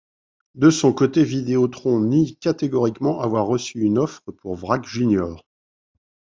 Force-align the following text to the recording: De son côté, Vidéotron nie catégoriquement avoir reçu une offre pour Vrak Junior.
De 0.55 0.71
son 0.71 0.93
côté, 0.93 1.23
Vidéotron 1.23 1.99
nie 1.99 2.35
catégoriquement 2.37 3.21
avoir 3.21 3.45
reçu 3.45 3.81
une 3.81 3.99
offre 3.99 4.31
pour 4.31 4.55
Vrak 4.55 4.83
Junior. 4.83 5.45